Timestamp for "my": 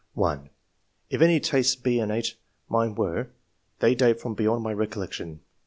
4.63-4.73